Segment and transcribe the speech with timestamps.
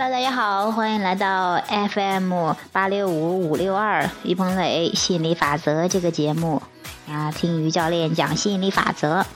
[0.00, 1.60] Hello，大家好，欢迎来到
[1.90, 6.62] FM 八六五五六二于鹏磊吸引力法则这个节目
[7.10, 9.26] 啊，听于教练讲吸引力法则。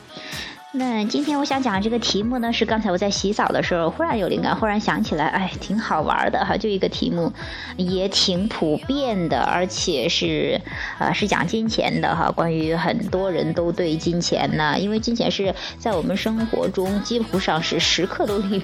[0.75, 7.31] 那今天我想讲这个题目呢，是刚才我在洗澡的时候忽然有灵感，忽然想起来，哎，挺好玩的哈，就一个题目，
[7.77, 10.59] 也挺普遍的，而且是，
[10.99, 12.31] 呃，是讲金钱的哈。
[12.31, 18.59] 关于很多人都对金钱呢，因为金钱是在我们生活中几乎上是时刻都离，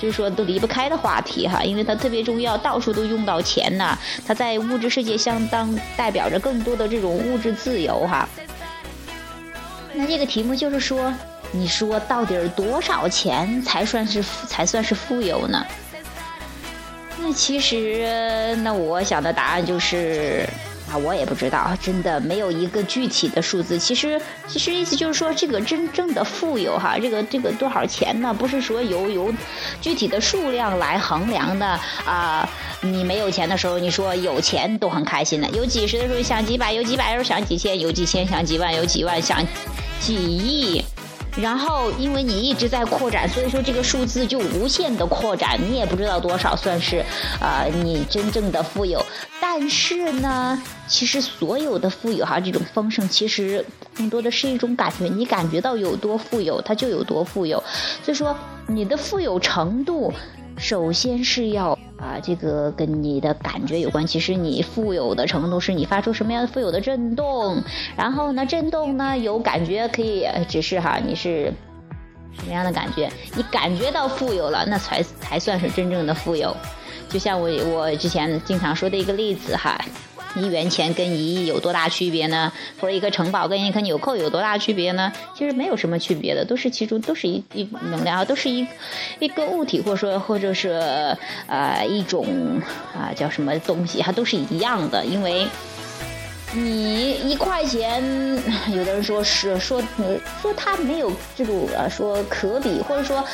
[0.00, 3.98] 就是说都离不开的话题哈，因为它特别重要，到处都用到钱呢。
[4.26, 8.26] 它在物质世界相当代表着更多的这种物质自由哈。
[9.92, 11.12] 那这个题目就是说。
[11.52, 15.64] 你说到底儿多少钱才算是才算是富有呢？
[17.18, 20.48] 那其实，那我想的答案就是
[20.90, 23.78] 啊，我也不知道，真的没有一个具体的数字。
[23.78, 24.18] 其实，
[24.48, 28.32] 其实意思就是说，这个真正的富有哈，这个这个多少钱呢？
[28.32, 29.32] 不是说由由
[29.82, 31.66] 具体的数量来衡量的
[32.06, 32.48] 啊。
[32.80, 39.46] 你没有钱的时候，你说有钱都很开心的；有几十的时候想几百，有几百的时候想几千，有几千想几万，有几万想
[40.00, 40.82] 几亿。
[41.40, 47.04] 然后，因为你一直在扩展，所以说这个数字就无限的扩展，你也不知道多少算是，
[47.40, 49.04] 呃，你真正的富有。
[49.40, 57.62] 但是呢，其实所有的富有哈，这种丰盛，其实更多的是一种感觉，你感觉到有多富有，它就有多富有。
[58.02, 60.12] 所以说，你的富有程度。
[60.58, 64.06] 首先是要啊，这个跟你的感觉有关。
[64.06, 67.62] 其实你富有的程度是你发出什么样的富有的震动，
[67.96, 71.52] 然后呢，震动呢有感觉可以只是哈，你是
[72.32, 73.10] 什么样的感觉？
[73.36, 76.56] 你感觉到富有了，那才才算是真正的富有。
[77.08, 79.78] 就像我我之前经常说的一个例子哈。
[80.36, 82.52] 一元钱跟一亿有多大区别呢？
[82.80, 85.12] 或者一个城堡跟一颗纽扣有多大区别呢？
[85.36, 88.66] 其实没有什么区别的，都是其中都是一一能量，都是一
[89.18, 90.70] 一个物体，或者说或者是
[91.46, 92.60] 呃一种
[92.94, 95.04] 啊叫什么东西，它都是一样的。
[95.04, 95.46] 因为
[96.52, 98.02] 你一块钱，
[98.74, 99.82] 有的人说是说
[100.40, 103.24] 说它没有这种呃说可比，或者说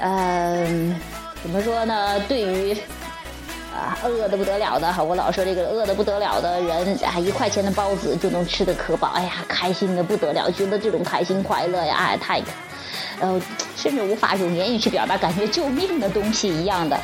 [0.00, 0.94] 嗯
[1.42, 2.18] 怎么说呢？
[2.28, 2.76] 对于
[3.74, 5.02] 啊，饿的不得了的哈！
[5.02, 12.40] 我老说这个饿的不得了的人，啊，一块钱的包子就能吃的可饱，哎呀，开心的不得了，觉得这种开心快乐呀，哎，太，
[13.18, 13.40] 呃，
[13.76, 16.98] 甚至无法用言语去表达，感觉救命的东西一样的。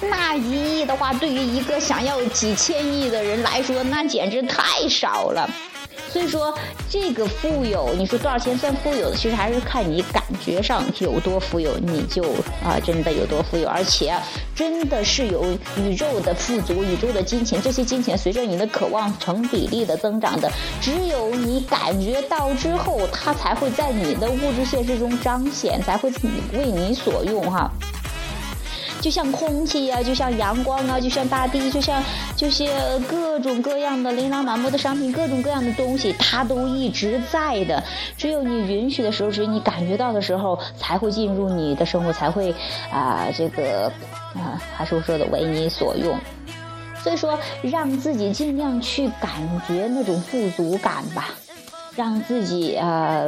[0.00, 5.48] 那一亿的话，对于一个想要几千亿的人来说，那简直太少了。
[6.16, 6.54] 所以说，
[6.88, 9.16] 这个富有，你说多少钱算富有的？
[9.16, 12.22] 其实还是看你感觉上有多富有，你就
[12.64, 14.18] 啊真的有多富有，而且
[14.54, 15.44] 真的是有
[15.76, 20.50] 宇宙的富足、宇宙的金钱，这些金钱随着你的渴望成比例的增长的。
[20.80, 26.10] 只有你感觉到之后，它才会在你的物质现实中彰显，才会
[26.54, 27.70] 为你所用哈。
[29.00, 32.02] 就像空气啊，就像阳光啊，就像大地，就像
[32.36, 32.70] 这些
[33.08, 37.82] 各种各样的琳琅满目的商品，各种各样的东西，它都一直在的。
[38.16, 42.52] 只有你允许的时候，只有你感觉到的时候，才会进入你的生活，才会
[42.90, 43.92] 啊，这个
[44.34, 46.18] 啊，还是我说的为你所用。
[47.02, 49.30] 所以说，让自己尽量去感
[49.68, 51.28] 觉那种富足感吧，
[51.94, 53.26] 让自己啊，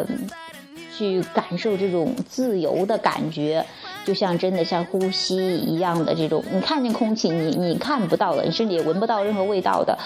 [0.96, 3.64] 去感受这种自由的感觉。
[4.08, 9.98] 就像真的像呼吸一样的这种，你看见空气，你你看不到的，你甚至也闻不到任何味道的，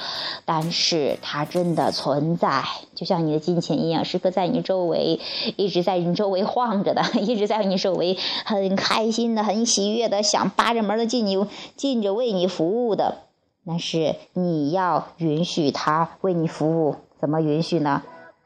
[0.45, 2.65] 但是它真的存在，
[2.97, 5.21] 就像你的金钱一样，时刻在你周围，
[5.57, 11.39] 一直在你周围晃着的，一直在你周围，很开心的，很喜悦的，想扒着门的进你
[11.77, 13.19] 进着为你服务的，
[13.63, 18.03] 那是你要允许他为你服务，怎么允许呢？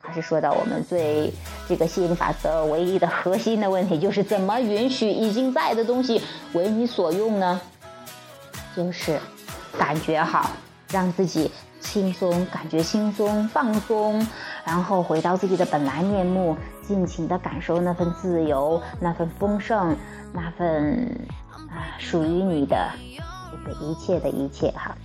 [0.06, 1.32] 还是说到我们最
[1.68, 6.22] 这个吸引力法则唯一的核心的问题，就是怎么允许已经在的东西
[6.52, 7.60] 为你所用呢？
[8.76, 9.18] 就是
[9.78, 10.50] 感觉好，
[10.90, 11.50] 让自己
[11.80, 14.26] 轻松，感觉轻松放松，
[14.64, 16.56] 然后回到自己的本来面目，
[16.86, 19.96] 尽情的感受那份自由，那份丰盛，
[20.32, 21.28] 那份
[21.70, 22.90] 啊属于你的
[23.50, 24.96] 这个一切的一切哈。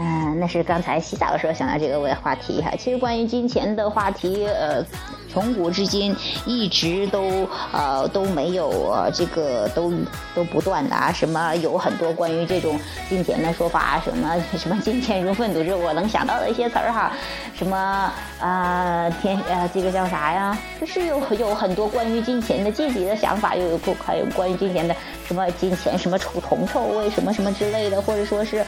[0.00, 2.70] 嗯，那是刚才洗澡的时候想到这个话题哈。
[2.78, 4.80] 其实关于金钱的话题，呃，
[5.28, 6.14] 从古至今
[6.46, 9.92] 一直都呃都没有这个都
[10.36, 11.10] 都不断的啊。
[11.10, 12.78] 什么有很多关于这种
[13.08, 17.10] 金钱的说法，什么 什么金钱如粪土，这我能想到的一些词儿哈。
[17.52, 20.56] 什么啊天呃这个叫啥呀？
[20.80, 24.94] 就是有有很多关于金钱的积极的想法，又有有关于金钱的
[25.26, 28.64] 什么金钱什么臭铜臭味什么什么之类的，或者说是。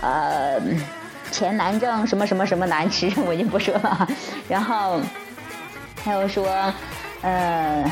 [0.00, 0.60] 呃，
[1.30, 4.08] 钱难挣，什么什么什么难吃，我就不说了。
[4.48, 5.00] 然后
[6.04, 6.46] 还有说，
[7.22, 7.84] 呃，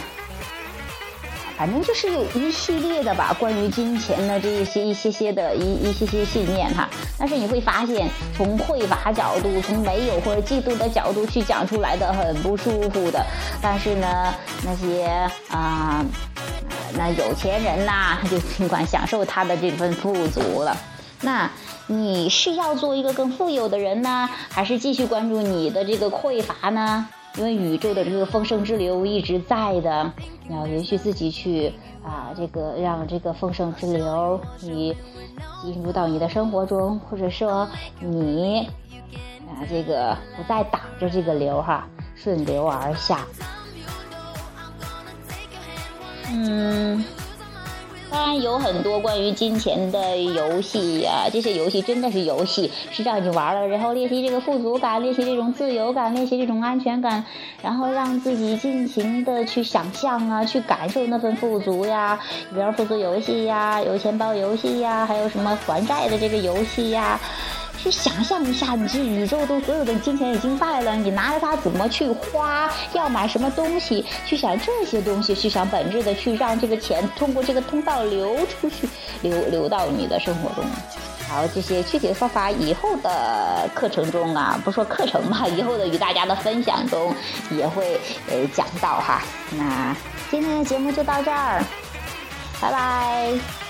[1.58, 6.88] 反正就是有一系列的吧，关于金钱的这一些一些些的一一些些信念哈。
[7.18, 13.24] 但是你会发现，从匮乏角度，从没有或者嫉妒的角度去讲出来的很不舒服的。
[13.60, 15.08] 但是呢，那些
[15.50, 16.04] 啊，
[16.96, 20.76] 那有钱人呐，他就尽管享受他的这份富足了。
[21.26, 21.50] 那
[21.88, 27.08] 你是要做一个更富有的人呢，还是继续关注你的这个匮乏呢？
[27.36, 30.12] 因为宇宙的这个丰盛之流一直在的，
[30.46, 31.72] 你要允许自己去
[32.04, 34.96] 啊，这个让这个丰盛之流你
[35.62, 37.68] 进入到你的生活中，或者说
[37.98, 38.68] 你
[39.48, 43.26] 啊，这个不再挡着这个流哈，顺流而下。
[46.30, 47.04] 嗯。
[48.08, 57.24] 当然有很多关于金钱的游戏呀，这些游戏真的是游戏，是让你玩了，然后练习这个富足感，练习这种自由感，练习这种安全感，
[57.62, 62.18] 然后让自己尽情的去想象啊，去感受那份富足呀，
[62.54, 67.20] 比如富足游戏呀，有钱包游戏呀，还有什么还债的这个游戏呀。
[67.78, 72.70] 去想象一下，你这宇宙中所有的金钱已经败了，你拿着它怎么去花？
[72.92, 74.04] 要买什么东西？
[74.24, 78.88] 去想这些东西，去想本质的，去让这个钱通过这个通道流出去，
[79.22, 80.64] 流流到你的生活中。
[81.28, 87.14] 好，这些具体的方法，以后的课程中啊，不说课程吧，以后的与大家的分享中
[87.50, 89.22] 也会呃讲到哈。
[89.50, 89.94] 那
[90.30, 91.64] 今天的节目就到这儿，
[92.60, 93.65] 拜拜。